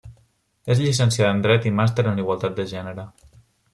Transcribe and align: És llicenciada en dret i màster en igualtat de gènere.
És 0.75 0.79
llicenciada 0.85 1.35
en 1.37 1.43
dret 1.45 1.67
i 1.73 1.75
màster 1.81 2.07
en 2.13 2.23
igualtat 2.25 2.57
de 2.61 2.67
gènere. 2.73 3.07